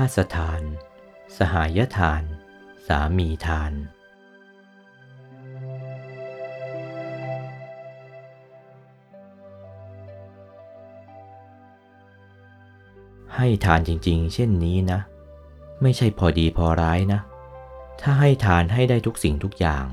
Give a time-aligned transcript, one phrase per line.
[0.00, 0.62] าสถาน
[1.36, 2.22] สหายทาน
[2.86, 3.72] สามีทาน
[13.36, 15.00] ให้ทานจริงๆ เช่นนี้นะ
[15.82, 17.20] ไม่ใช่พอดีพอร้ายนะ
[18.00, 19.86] ถ้าให้ทานให้ได้ทุกสิ่งทุกอย่าง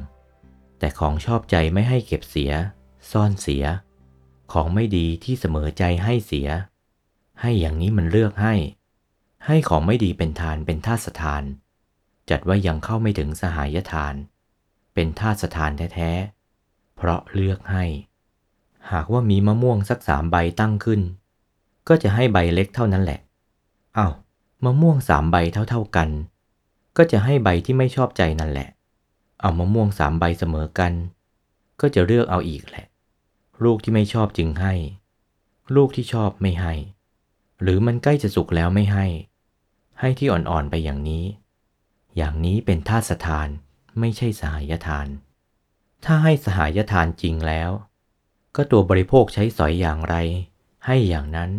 [0.79, 2.51] แต่ของชอบใจไม่ให้เก็บเสีย
[3.11, 3.65] ซ่อนเสีย
[4.51, 6.49] ของไม่ดีที่เสมอใจให้เสีย
[7.41, 8.55] ให้อย่างนี้มันเลือกให้
[9.45, 11.43] ให้ของไม่ดีเป็นทานเป็นท่าสถาน
[12.29, 14.15] จัดว่ายังเข้าไม่ถึงสหายทาน
[14.93, 17.85] เป็นท่าสถานแท้ๆ เพราะเลือกให้
[18.91, 21.01] หากว่ามีมะม่วงสักสามใบตั้งขึ้น
[21.87, 23.19] ก็จะให้ใบเล็กเท่านั้นแหละ
[23.97, 24.13] อ้าว
[24.63, 25.37] มะม่วงสามใบ
[25.69, 26.09] เท่าๆกัน
[26.97, 28.69] ก็จะให้ใบที่ไม่ชอบใจนั่นแหละ
[29.41, 30.93] เอามะม่วงสามใบเสมอกัน
[31.81, 32.85] ก็จะเลือกเอาอีกแหละ
[33.63, 34.73] ลูกที่ไม่ชอบจึงให้
[35.75, 36.73] ลูกที่ชอบไม่ให้
[37.61, 39.05] หรือมันใกล้จะสุกแล้วไม่ให้
[39.99, 41.25] ให้ที่อ่อนๆไปอย่างนี้
[42.17, 43.47] อย่างนี้เป็นท่าสถาน
[43.99, 45.07] ไม่ใช่สหายทาน
[46.05, 47.71] ถ้าให้สหายทานจริงแล้ว
[48.55, 50.15] ก็ตัวบริโภคใช้สอยอย่างไร
[50.85, 51.49] ให้อย่างนั้น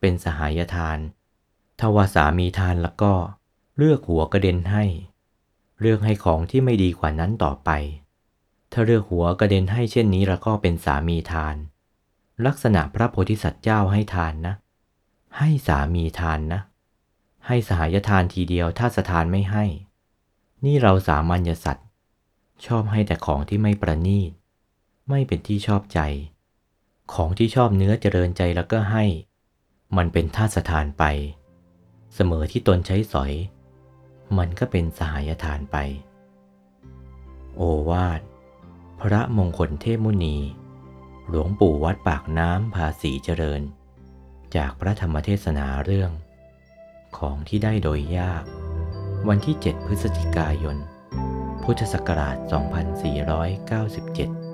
[0.00, 0.98] เป็นสหายทาน
[1.78, 3.12] ถ้าว่าสามีทานแล้วก็
[3.76, 4.84] เลือกหัวกระเด็นให้
[5.80, 7.70] เลือกให้ของที่ไม่ดีกว่านั้นต่อไป
[8.72, 11.56] ถ้าเลือกหัวกระเด็นให้เช่นนี้แล้วก็เป็นสามีทาน
[12.46, 14.54] ลักษณะพระโพธิสัตว์เจ้าให้ทานนะ
[15.38, 16.60] ให้สามีทานนะ
[17.52, 19.64] ให้สหายทานทีเดียวถ้าสถานไม่ให้
[20.64, 21.86] นี่เราสามัญญสัตว์
[22.66, 24.30] ชอบให้แต่ของที่ไม่ประณีต
[25.08, 26.00] ไม่เป็นที่ชอบใจ
[27.14, 29.04] ของที่ชอบเนื้อเจริญใจแล้วก็ให้
[29.96, 31.04] มันเป็นท่าสถานไป
[32.14, 33.32] เสมอที่ตนใช้สอย
[34.38, 35.76] มันก็เป็นสหายทานไป
[37.56, 38.20] โอวาท
[39.00, 40.36] พระมงคลเทพมุนี
[41.28, 43.62] หลวงปู่วัดปากน้ำภาษีเจริญ
[44.56, 46.12] จากพระธรรมเทศนาเรื่อง
[47.18, 48.44] ของที่ได้โดยยาก
[49.28, 50.76] วันที่ 7 พฤศจิกายน
[51.62, 54.49] พุทธศักราช 2497